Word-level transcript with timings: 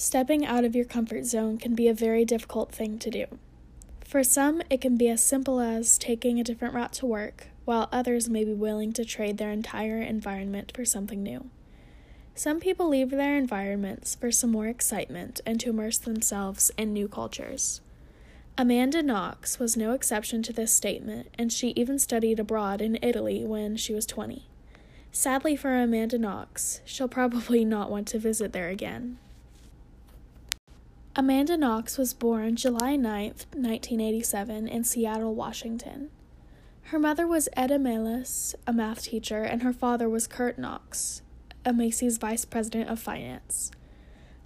Stepping 0.00 0.46
out 0.46 0.64
of 0.64 0.74
your 0.74 0.86
comfort 0.86 1.26
zone 1.26 1.58
can 1.58 1.74
be 1.74 1.86
a 1.86 1.92
very 1.92 2.24
difficult 2.24 2.72
thing 2.72 2.98
to 3.00 3.10
do. 3.10 3.26
For 4.02 4.24
some, 4.24 4.62
it 4.70 4.80
can 4.80 4.96
be 4.96 5.10
as 5.10 5.22
simple 5.22 5.60
as 5.60 5.98
taking 5.98 6.40
a 6.40 6.42
different 6.42 6.72
route 6.72 6.94
to 6.94 7.06
work, 7.06 7.48
while 7.66 7.86
others 7.92 8.26
may 8.26 8.42
be 8.42 8.54
willing 8.54 8.94
to 8.94 9.04
trade 9.04 9.36
their 9.36 9.50
entire 9.50 10.00
environment 10.00 10.72
for 10.74 10.86
something 10.86 11.22
new. 11.22 11.50
Some 12.34 12.60
people 12.60 12.88
leave 12.88 13.10
their 13.10 13.36
environments 13.36 14.14
for 14.14 14.32
some 14.32 14.50
more 14.50 14.68
excitement 14.68 15.42
and 15.44 15.60
to 15.60 15.68
immerse 15.68 15.98
themselves 15.98 16.70
in 16.78 16.94
new 16.94 17.06
cultures. 17.06 17.82
Amanda 18.56 19.02
Knox 19.02 19.58
was 19.58 19.76
no 19.76 19.92
exception 19.92 20.42
to 20.44 20.52
this 20.54 20.72
statement, 20.72 21.28
and 21.36 21.52
she 21.52 21.74
even 21.76 21.98
studied 21.98 22.40
abroad 22.40 22.80
in 22.80 22.98
Italy 23.02 23.44
when 23.44 23.76
she 23.76 23.92
was 23.92 24.06
20. 24.06 24.48
Sadly 25.12 25.56
for 25.56 25.76
Amanda 25.76 26.16
Knox, 26.16 26.80
she'll 26.86 27.06
probably 27.06 27.64
not 27.66 27.90
want 27.90 28.08
to 28.08 28.18
visit 28.18 28.54
there 28.54 28.70
again. 28.70 29.18
Amanda 31.16 31.56
Knox 31.56 31.98
was 31.98 32.14
born 32.14 32.54
July 32.54 32.94
9, 32.94 33.24
1987, 33.24 34.68
in 34.68 34.84
Seattle, 34.84 35.34
Washington. 35.34 36.08
Her 36.84 37.00
mother 37.00 37.26
was 37.26 37.48
Edda 37.56 37.78
Mellas, 37.78 38.54
a 38.64 38.72
math 38.72 39.02
teacher, 39.02 39.42
and 39.42 39.64
her 39.64 39.72
father 39.72 40.08
was 40.08 40.28
Kurt 40.28 40.56
Knox, 40.56 41.22
a 41.64 41.72
Macy's 41.72 42.18
vice 42.18 42.44
president 42.44 42.90
of 42.90 43.00
finance. 43.00 43.72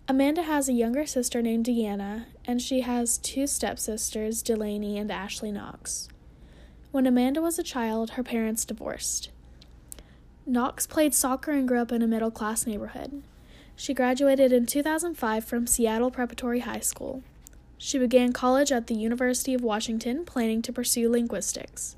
Amanda 0.09 0.45
has 0.45 0.67
a 0.67 0.73
younger 0.73 1.05
sister 1.05 1.43
named 1.43 1.67
Deanna, 1.67 2.27
and 2.47 2.63
she 2.63 2.81
has 2.81 3.19
two 3.19 3.47
stepsisters, 3.47 4.43
Delaney 4.43 4.97
and 4.97 5.11
Ashley 5.11 5.53
Knox. 5.53 6.09
When 6.93 7.07
Amanda 7.07 7.43
was 7.43 7.59
a 7.59 7.63
child, 7.63 8.11
her 8.11 8.23
parents 8.23 8.65
divorced. 8.65 9.31
Knox 10.47 10.87
played 10.87 11.15
soccer 11.15 11.51
and 11.51 11.69
grew 11.69 11.81
up 11.81 11.93
in 11.93 12.01
a 12.01 12.07
middle 12.07 12.31
class 12.31 12.67
neighborhood. 12.67 13.23
She 13.77 13.95
graduated 13.95 14.53
in 14.53 14.67
2005 14.67 15.45
from 15.45 15.67
Seattle 15.67 16.11
Preparatory 16.11 16.61
High 16.61 16.81
School. 16.81 17.23
She 17.77 17.99
began 17.99 18.33
college 18.33 18.71
at 18.71 18.87
the 18.87 18.95
University 18.95 19.53
of 19.53 19.63
Washington, 19.63 20.25
planning 20.25 20.63
to 20.63 20.73
pursue 20.73 21.11
linguistics. 21.11 21.97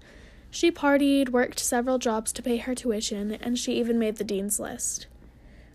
She 0.50 0.70
partied, 0.70 1.28
worked 1.28 1.58
several 1.58 1.98
jobs 1.98 2.32
to 2.32 2.42
pay 2.42 2.56
her 2.56 2.74
tuition, 2.74 3.32
and 3.32 3.58
she 3.58 3.74
even 3.74 3.98
made 3.98 4.16
the 4.16 4.24
dean's 4.24 4.58
list. 4.58 5.06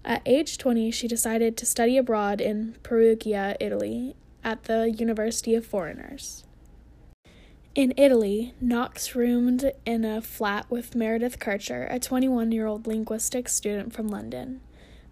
At 0.04 0.24
age 0.26 0.58
20, 0.58 0.90
she 0.90 1.08
decided 1.08 1.56
to 1.58 1.66
study 1.66 1.98
abroad 1.98 2.42
in 2.42 2.76
Perugia, 2.82 3.56
Italy, 3.60 4.16
at 4.44 4.64
the 4.64 4.90
University 4.90 5.54
of 5.54 5.66
Foreigners. 5.66 6.44
In 7.76 7.94
Italy, 7.96 8.54
Knox 8.60 9.16
roomed 9.16 9.72
in 9.86 10.04
a 10.04 10.20
flat 10.22 10.70
with 10.70 10.96
Meredith 10.96 11.40
Kercher, 11.40 11.88
a 11.94 12.00
21 12.00 12.52
year 12.52 12.66
old 12.66 12.88
linguistics 12.88 13.54
student 13.54 13.94
from 13.94 14.08
London. 14.08 14.62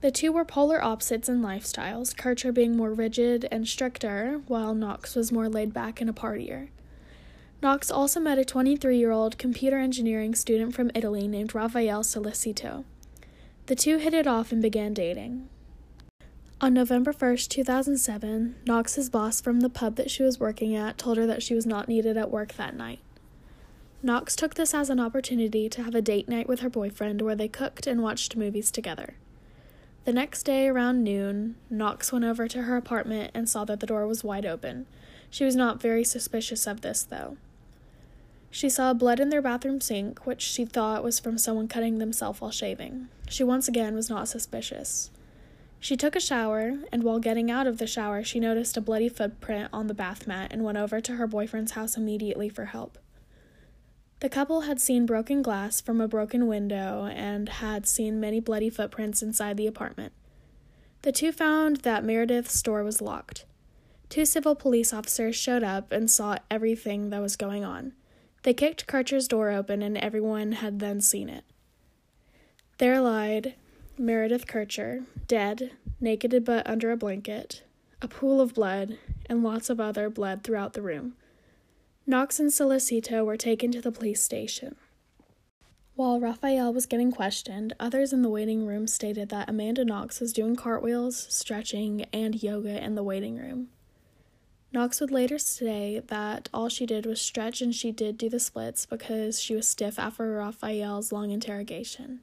The 0.02 0.12
two 0.12 0.32
were 0.32 0.46
polar 0.46 0.82
opposites 0.82 1.28
in 1.28 1.42
lifestyles, 1.42 2.16
Kercher 2.16 2.54
being 2.54 2.78
more 2.78 2.94
rigid 2.94 3.48
and 3.52 3.68
stricter, 3.68 4.42
while 4.48 4.74
Knox 4.74 5.14
was 5.14 5.32
more 5.32 5.50
laid 5.50 5.74
back 5.74 6.00
and 6.00 6.10
a 6.10 6.14
partier. 6.14 6.70
Knox 7.62 7.92
also 7.92 8.22
met 8.22 8.38
a 8.38 8.46
23 8.46 8.98
year 8.98 9.12
old 9.12 9.38
computer 9.38 9.78
engineering 9.78 10.36
student 10.36 10.74
from 10.74 10.92
Italy 10.96 11.28
named 11.28 11.54
Rafael 11.54 12.04
Sollecito. 12.04 12.86
The 13.66 13.76
two 13.76 13.98
hit 13.98 14.14
it 14.14 14.26
off 14.26 14.54
and 14.54 14.62
began 14.62 14.94
dating. 14.94 15.50
On 16.62 16.74
November 16.74 17.12
1st, 17.12 17.50
2007, 17.50 18.56
Knox's 18.66 19.10
boss 19.10 19.42
from 19.42 19.60
the 19.60 19.70
pub 19.70 19.96
that 19.98 20.10
she 20.10 20.24
was 20.24 20.40
working 20.40 20.76
at 20.76 20.98
told 20.98 21.18
her 21.18 21.28
that 21.28 21.44
she 21.44 21.54
was 21.54 21.66
not 21.66 21.90
needed 21.90 22.16
at 22.16 22.32
work 22.32 22.54
that 22.54 22.76
night. 22.76 23.00
Knox 24.02 24.36
took 24.38 24.56
this 24.56 24.74
as 24.74 24.90
an 24.90 25.00
opportunity 25.00 25.68
to 25.68 25.84
have 25.84 25.96
a 25.96 26.02
date 26.02 26.30
night 26.30 26.48
with 26.48 26.62
her 26.62 26.70
boyfriend 26.70 27.22
where 27.22 27.36
they 27.36 27.50
cooked 27.50 27.86
and 27.86 28.02
watched 28.02 28.38
movies 28.38 28.72
together. 28.72 29.16
The 30.06 30.14
next 30.14 30.44
day, 30.44 30.68
around 30.68 31.04
noon, 31.04 31.56
Knox 31.70 32.12
went 32.12 32.26
over 32.26 32.48
to 32.48 32.64
her 32.64 32.78
apartment 32.78 33.32
and 33.34 33.48
saw 33.48 33.66
that 33.66 33.80
the 33.80 33.86
door 33.86 34.08
was 34.08 34.24
wide 34.24 34.46
open. 34.46 34.86
She 35.30 35.46
was 35.46 35.56
not 35.56 35.82
very 35.82 36.04
suspicious 36.04 36.66
of 36.66 36.82
this, 36.82 37.04
though. 37.04 37.38
She 38.52 38.70
saw 38.70 38.94
blood 38.94 39.20
in 39.20 39.30
their 39.30 39.42
bathroom 39.42 39.80
sink, 39.80 40.26
which 40.26 40.42
she 40.42 40.66
thought 40.66 41.04
was 41.04 41.20
from 41.20 41.38
someone 41.38 41.68
cutting 41.68 42.00
themselves 42.00 42.42
while 42.42 42.50
shaving. 42.50 43.10
She 43.30 43.44
once 43.44 43.68
again 43.68 43.94
was 43.94 44.10
not 44.10 44.28
suspicious. 44.28 45.12
She 45.80 45.96
took 45.96 46.16
a 46.16 46.20
shower, 46.20 46.80
and 46.92 47.04
while 47.04 47.20
getting 47.20 47.52
out 47.52 47.68
of 47.68 47.78
the 47.78 47.88
shower, 47.88 48.24
she 48.24 48.40
noticed 48.40 48.76
a 48.76 48.82
bloody 48.82 49.08
footprint 49.08 49.70
on 49.72 49.88
the 49.88 49.94
bath 49.94 50.26
mat 50.26 50.52
and 50.52 50.64
went 50.64 50.78
over 50.78 51.00
to 51.00 51.16
her 51.16 51.28
boyfriend's 51.28 51.74
house 51.74 51.96
immediately 51.96 52.50
for 52.50 52.66
help. 52.66 52.98
The 54.20 54.30
couple 54.30 54.62
had 54.62 54.82
seen 54.82 55.06
broken 55.06 55.42
glass 55.42 55.80
from 55.80 56.02
a 56.02 56.08
broken 56.08 56.48
window 56.48 57.06
and 57.06 57.48
had 57.48 57.88
seen 57.88 58.20
many 58.20 58.42
bloody 58.42 58.70
footprints 58.70 59.22
inside 59.22 59.56
the 59.56 59.68
apartment. 59.68 60.12
The 61.04 61.14
two 61.14 61.32
found 61.32 61.78
that 61.78 62.04
Meredith's 62.04 62.62
door 62.62 62.84
was 62.84 63.02
locked. 63.02 63.46
Two 64.10 64.26
civil 64.26 64.56
police 64.56 64.92
officers 64.92 65.38
showed 65.38 65.64
up 65.64 65.94
and 65.94 66.12
saw 66.12 66.38
everything 66.52 67.12
that 67.12 67.22
was 67.22 67.38
going 67.38 67.64
on. 67.64 67.94
They 68.44 68.54
kicked 68.54 68.88
Kercher's 68.88 69.28
door 69.28 69.52
open, 69.52 69.82
and 69.82 69.98
everyone 69.98 70.54
had 70.54 70.80
then 70.80 71.00
seen 71.00 71.30
it. 71.30 71.46
There 72.78 73.00
lied 73.00 73.56
Meredith 73.98 74.48
Kercher, 74.48 75.06
dead, 75.28 75.72
naked 76.02 76.44
but 76.44 76.68
under 76.68 76.92
a 76.92 76.98
blanket, 76.98 77.64
a 78.02 78.08
pool 78.08 78.42
of 78.42 78.54
blood, 78.54 78.98
and 79.28 79.44
lots 79.44 79.70
of 79.70 79.80
other 79.80 80.10
blood 80.10 80.44
throughout 80.44 80.74
the 80.74 80.82
room. 80.82 81.16
Knox 82.10 82.40
and 82.40 82.50
Sollecito 82.50 83.24
were 83.24 83.38
taken 83.38 83.72
to 83.72 83.82
the 83.82 83.92
police 83.92 84.24
station. 84.24 84.76
While 85.94 86.20
Raphael 86.20 86.74
was 86.74 86.88
getting 86.88 87.12
questioned, 87.12 87.76
others 87.80 88.12
in 88.12 88.24
the 88.24 88.32
waiting 88.32 88.66
room 88.66 88.88
stated 88.88 89.30
that 89.30 89.48
Amanda 89.48 89.86
Knox 89.86 90.20
was 90.20 90.34
doing 90.34 90.56
cartwheels, 90.56 91.28
stretching, 91.30 92.06
and 92.12 92.42
yoga 92.42 92.84
in 92.84 92.96
the 92.96 93.04
waiting 93.04 93.38
room. 93.38 93.68
Knox 94.74 95.00
would 95.00 95.12
later 95.12 95.38
say 95.38 96.02
that 96.08 96.50
all 96.52 96.68
she 96.68 96.88
did 96.88 97.06
was 97.06 97.22
stretch 97.22 97.62
and 97.62 97.76
she 97.76 97.92
did 97.92 98.18
do 98.18 98.28
the 98.28 98.40
splits 98.40 98.88
because 98.88 99.40
she 99.40 99.54
was 99.54 99.68
stiff 99.68 100.00
after 100.00 100.34
Raphael's 100.34 101.12
long 101.12 101.30
interrogation. 101.30 102.22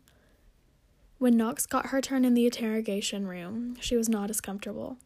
When 1.19 1.37
Knox 1.37 1.65
got 1.65 1.91
her 1.91 2.01
turn 2.01 2.25
in 2.25 2.35
the 2.35 2.47
interrogation 2.47 3.25
room, 3.25 3.77
she 3.81 3.97
was 3.97 4.09
not 4.09 4.31
as 4.31 4.41
comfortable. 4.41 4.97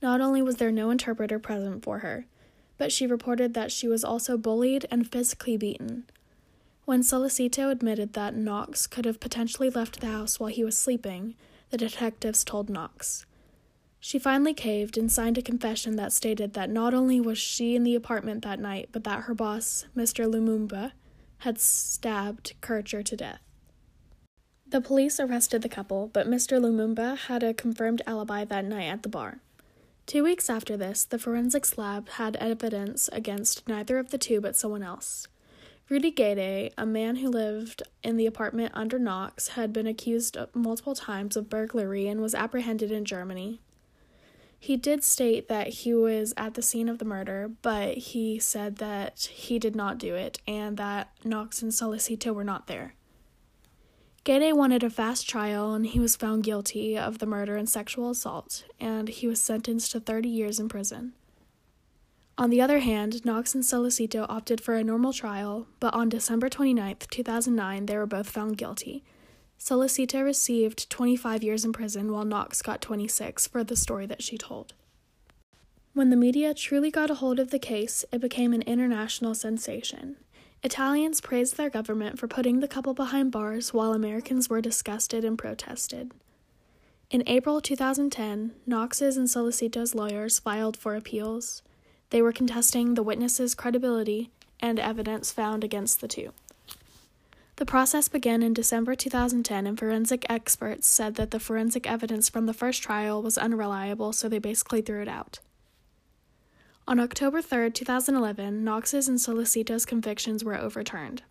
Not 0.00 0.22
only 0.22 0.40
was 0.40 0.56
there 0.56 0.72
no 0.72 0.88
interpreter 0.88 1.38
present 1.38 1.84
for 1.84 1.98
her, 1.98 2.24
but 2.78 2.92
she 2.92 3.06
reported 3.06 3.54
that 3.54 3.72
she 3.72 3.88
was 3.88 4.04
also 4.04 4.36
bullied 4.36 4.86
and 4.90 5.10
physically 5.10 5.56
beaten. 5.56 6.04
When 6.84 7.02
Sollecito 7.02 7.70
admitted 7.70 8.12
that 8.12 8.36
Knox 8.36 8.86
could 8.86 9.04
have 9.06 9.18
potentially 9.18 9.70
left 9.70 10.00
the 10.00 10.06
house 10.06 10.38
while 10.38 10.50
he 10.50 10.64
was 10.64 10.78
sleeping, 10.78 11.34
the 11.70 11.76
detectives 11.76 12.44
told 12.44 12.70
Knox. 12.70 13.26
She 13.98 14.20
finally 14.20 14.54
caved 14.54 14.96
and 14.96 15.10
signed 15.10 15.36
a 15.36 15.42
confession 15.42 15.96
that 15.96 16.12
stated 16.12 16.52
that 16.52 16.70
not 16.70 16.94
only 16.94 17.20
was 17.20 17.38
she 17.38 17.74
in 17.74 17.82
the 17.82 17.96
apartment 17.96 18.44
that 18.44 18.60
night, 18.60 18.90
but 18.92 19.02
that 19.02 19.24
her 19.24 19.34
boss, 19.34 19.86
Mr. 19.96 20.30
Lumumba, 20.30 20.92
had 21.38 21.58
stabbed 21.58 22.54
Kercher 22.62 23.04
to 23.04 23.16
death. 23.16 23.40
The 24.68 24.80
police 24.80 25.18
arrested 25.18 25.62
the 25.62 25.68
couple, 25.68 26.08
but 26.12 26.28
Mr. 26.28 26.60
Lumumba 26.60 27.16
had 27.16 27.42
a 27.42 27.54
confirmed 27.54 28.02
alibi 28.06 28.44
that 28.44 28.64
night 28.64 28.86
at 28.86 29.02
the 29.02 29.08
bar. 29.08 29.40
Two 30.06 30.22
weeks 30.22 30.48
after 30.48 30.76
this, 30.76 31.04
the 31.04 31.18
forensics 31.18 31.76
lab 31.76 32.08
had 32.10 32.36
evidence 32.36 33.08
against 33.12 33.66
neither 33.66 33.98
of 33.98 34.10
the 34.10 34.18
two 34.18 34.40
but 34.40 34.54
someone 34.54 34.84
else. 34.84 35.26
Rudy 35.88 36.12
Guede, 36.12 36.72
a 36.78 36.86
man 36.86 37.16
who 37.16 37.28
lived 37.28 37.82
in 38.04 38.16
the 38.16 38.26
apartment 38.26 38.70
under 38.72 39.00
Knox, 39.00 39.48
had 39.48 39.72
been 39.72 39.88
accused 39.88 40.36
multiple 40.54 40.94
times 40.94 41.36
of 41.36 41.50
burglary 41.50 42.06
and 42.06 42.20
was 42.20 42.36
apprehended 42.36 42.92
in 42.92 43.04
Germany. 43.04 43.60
He 44.58 44.76
did 44.76 45.02
state 45.02 45.48
that 45.48 45.68
he 45.68 45.92
was 45.92 46.32
at 46.36 46.54
the 46.54 46.62
scene 46.62 46.88
of 46.88 46.98
the 46.98 47.04
murder, 47.04 47.50
but 47.62 47.98
he 47.98 48.38
said 48.38 48.76
that 48.76 49.28
he 49.32 49.58
did 49.58 49.74
not 49.74 49.98
do 49.98 50.14
it 50.14 50.40
and 50.46 50.76
that 50.76 51.10
Knox 51.24 51.62
and 51.62 51.72
Sollecito 51.72 52.32
were 52.32 52.44
not 52.44 52.68
there. 52.68 52.94
Guede 54.26 54.54
wanted 54.54 54.82
a 54.82 54.90
fast 54.90 55.28
trial 55.28 55.72
and 55.72 55.86
he 55.86 56.00
was 56.00 56.16
found 56.16 56.42
guilty 56.42 56.98
of 56.98 57.20
the 57.20 57.26
murder 57.26 57.56
and 57.56 57.68
sexual 57.68 58.10
assault, 58.10 58.64
and 58.80 59.08
he 59.08 59.28
was 59.28 59.40
sentenced 59.40 59.92
to 59.92 60.00
30 60.00 60.28
years 60.28 60.58
in 60.58 60.68
prison. 60.68 61.12
On 62.36 62.50
the 62.50 62.60
other 62.60 62.80
hand, 62.80 63.24
Knox 63.24 63.54
and 63.54 63.62
Sollecito 63.62 64.26
opted 64.28 64.60
for 64.60 64.74
a 64.74 64.82
normal 64.82 65.12
trial, 65.12 65.68
but 65.78 65.94
on 65.94 66.08
December 66.08 66.48
29, 66.48 66.96
2009, 67.08 67.86
they 67.86 67.96
were 67.96 68.04
both 68.04 68.28
found 68.28 68.58
guilty 68.58 69.04
Sollecito 69.58 70.22
received 70.22 70.90
25 70.90 71.42
years 71.42 71.64
in 71.64 71.72
prison 71.72 72.12
while 72.12 72.24
Knox 72.24 72.62
got 72.62 72.80
26 72.80 73.46
for 73.46 73.64
the 73.64 73.76
story 73.76 74.06
that 74.06 74.22
she 74.22 74.36
told. 74.36 74.74
When 75.94 76.10
the 76.10 76.16
media 76.16 76.52
truly 76.52 76.90
got 76.90 77.10
a 77.10 77.14
hold 77.14 77.40
of 77.40 77.50
the 77.50 77.58
case, 77.58 78.04
it 78.12 78.20
became 78.20 78.52
an 78.52 78.62
international 78.62 79.34
sensation. 79.34 80.16
Italians 80.66 81.20
praised 81.20 81.56
their 81.56 81.70
government 81.70 82.18
for 82.18 82.26
putting 82.26 82.58
the 82.58 82.66
couple 82.66 82.92
behind 82.92 83.30
bars 83.30 83.72
while 83.72 83.92
Americans 83.92 84.50
were 84.50 84.60
disgusted 84.60 85.24
and 85.24 85.38
protested. 85.38 86.10
In 87.08 87.22
April 87.28 87.60
2010, 87.60 88.50
Knox's 88.66 89.16
and 89.16 89.28
Sollecito's 89.28 89.94
lawyers 89.94 90.40
filed 90.40 90.76
for 90.76 90.96
appeals. 90.96 91.62
They 92.10 92.20
were 92.20 92.32
contesting 92.32 92.94
the 92.94 93.04
witnesses' 93.04 93.54
credibility 93.54 94.32
and 94.58 94.80
evidence 94.80 95.30
found 95.30 95.62
against 95.62 96.00
the 96.00 96.08
two. 96.08 96.32
The 97.54 97.64
process 97.64 98.08
began 98.08 98.42
in 98.42 98.52
December 98.52 98.96
2010, 98.96 99.68
and 99.68 99.78
forensic 99.78 100.26
experts 100.28 100.88
said 100.88 101.14
that 101.14 101.30
the 101.30 101.38
forensic 101.38 101.88
evidence 101.88 102.28
from 102.28 102.46
the 102.46 102.52
first 102.52 102.82
trial 102.82 103.22
was 103.22 103.38
unreliable, 103.38 104.12
so 104.12 104.28
they 104.28 104.40
basically 104.40 104.82
threw 104.82 105.00
it 105.00 105.08
out. 105.08 105.38
On 106.88 107.00
October 107.00 107.42
3, 107.42 107.70
2011, 107.72 108.62
Knox's 108.62 109.08
and 109.08 109.18
Sollecito's 109.18 109.84
convictions 109.84 110.44
were 110.44 110.56
overturned. 110.56 111.24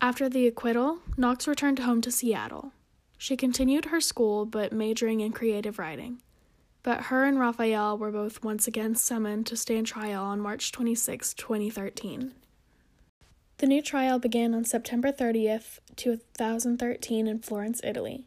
After 0.00 0.28
the 0.28 0.48
acquittal, 0.48 0.98
Knox 1.16 1.46
returned 1.46 1.78
home 1.78 2.00
to 2.00 2.10
Seattle. 2.10 2.72
She 3.16 3.36
continued 3.36 3.86
her 3.86 4.00
school, 4.00 4.44
but 4.44 4.72
majoring 4.72 5.20
in 5.20 5.30
creative 5.30 5.78
writing. 5.78 6.20
But 6.82 7.04
her 7.04 7.24
and 7.24 7.38
Raphael 7.38 7.96
were 7.96 8.10
both 8.10 8.42
once 8.42 8.66
again 8.66 8.96
summoned 8.96 9.46
to 9.46 9.56
stand 9.56 9.86
trial 9.86 10.24
on 10.24 10.40
March 10.40 10.72
26, 10.72 11.32
2013. 11.34 12.32
The 13.58 13.66
new 13.66 13.80
trial 13.80 14.18
began 14.18 14.52
on 14.52 14.64
September 14.64 15.12
30th, 15.12 15.78
2013, 15.94 17.28
in 17.28 17.38
Florence, 17.38 17.80
Italy. 17.84 18.26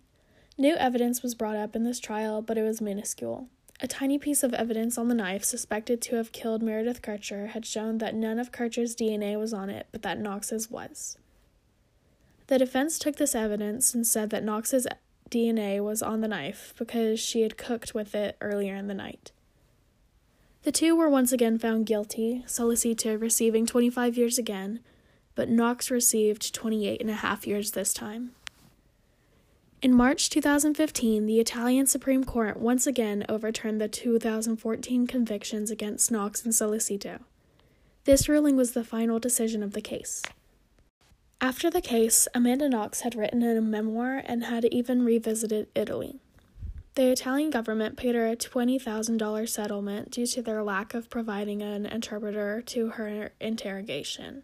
New 0.57 0.75
evidence 0.75 1.21
was 1.21 1.35
brought 1.35 1.57
up 1.57 1.75
in 1.75 1.83
this 1.83 1.99
trial, 1.99 2.41
but 2.41 2.57
it 2.57 2.63
was 2.63 2.79
minuscule. 2.79 3.49
A 3.79 3.87
tiny 3.87 4.17
piece 4.17 4.41
of 4.41 4.55
evidence 4.55 4.97
on 4.97 5.07
the 5.07 5.13
knife 5.13 5.43
suspected 5.43 6.01
to 6.03 6.15
have 6.15 6.31
killed 6.31 6.63
Meredith 6.63 7.03
Kercher 7.03 7.49
had 7.49 7.65
shown 7.65 7.99
that 7.99 8.15
none 8.15 8.39
of 8.39 8.51
Kercher's 8.51 8.95
DNA 8.95 9.37
was 9.37 9.53
on 9.53 9.69
it, 9.69 9.87
but 9.91 10.01
that 10.01 10.19
Knox's 10.19 10.71
was. 10.71 11.17
The 12.47 12.57
defense 12.57 12.97
took 12.97 13.17
this 13.17 13.35
evidence 13.35 13.93
and 13.93 14.07
said 14.07 14.31
that 14.31 14.43
Knox's 14.43 14.87
DNA 15.29 15.83
was 15.83 16.01
on 16.01 16.21
the 16.21 16.27
knife 16.27 16.73
because 16.77 17.19
she 17.19 17.41
had 17.41 17.57
cooked 17.57 17.93
with 17.93 18.15
it 18.15 18.35
earlier 18.41 18.75
in 18.75 18.87
the 18.87 18.93
night. 18.95 19.31
The 20.63 20.71
two 20.71 20.95
were 20.95 21.09
once 21.09 21.31
again 21.31 21.59
found 21.59 21.85
guilty, 21.85 22.43
Sollecito 22.47 23.19
receiving 23.19 23.65
25 23.65 24.17
years 24.17 24.39
again, 24.39 24.79
but 25.35 25.49
Knox 25.49 25.91
received 25.91 26.53
28 26.53 26.99
and 26.99 27.09
a 27.11 27.15
half 27.15 27.45
years 27.45 27.71
this 27.71 27.93
time. 27.93 28.31
In 29.79 29.93
March 29.93 30.31
2015, 30.31 31.27
the 31.27 31.39
Italian 31.39 31.85
Supreme 31.85 32.23
Court 32.23 32.57
once 32.57 32.87
again 32.87 33.23
overturned 33.29 33.79
the 33.79 33.87
2014 33.87 35.05
convictions 35.05 35.69
against 35.69 36.09
Knox 36.09 36.43
and 36.43 36.51
Sollecito. 36.51 37.19
This 38.05 38.27
ruling 38.27 38.55
was 38.55 38.71
the 38.71 38.83
final 38.83 39.19
decision 39.19 39.61
of 39.61 39.73
the 39.73 39.81
case. 39.81 40.23
After 41.39 41.69
the 41.69 41.81
case, 41.81 42.27
Amanda 42.33 42.67
Knox 42.67 43.01
had 43.01 43.13
written 43.13 43.43
a 43.43 43.61
memoir 43.61 44.23
and 44.25 44.45
had 44.45 44.65
even 44.65 45.05
revisited 45.05 45.67
Italy. 45.75 46.21
The 46.95 47.11
Italian 47.11 47.51
government 47.51 47.97
paid 47.97 48.15
her 48.15 48.25
a 48.25 48.35
$20,000 48.35 49.47
settlement 49.47 50.09
due 50.09 50.25
to 50.25 50.41
their 50.41 50.63
lack 50.63 50.95
of 50.95 51.11
providing 51.11 51.61
an 51.61 51.85
interpreter 51.85 52.63
to 52.63 52.89
her 52.89 53.29
interrogation. 53.39 54.41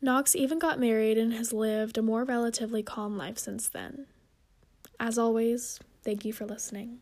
Knox 0.00 0.36
even 0.36 0.58
got 0.58 0.78
married 0.78 1.18
and 1.18 1.32
has 1.32 1.52
lived 1.52 1.98
a 1.98 2.02
more 2.02 2.24
relatively 2.24 2.82
calm 2.82 3.16
life 3.16 3.38
since 3.38 3.68
then. 3.68 4.06
As 5.00 5.18
always, 5.18 5.80
thank 6.04 6.24
you 6.24 6.32
for 6.32 6.46
listening. 6.46 7.00